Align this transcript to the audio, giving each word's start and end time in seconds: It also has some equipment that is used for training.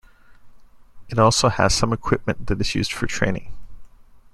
It 1.09 1.19
also 1.19 1.49
has 1.49 1.75
some 1.75 1.93
equipment 1.93 2.47
that 2.47 2.59
is 2.59 2.73
used 2.73 2.91
for 2.91 3.05
training. 3.05 3.55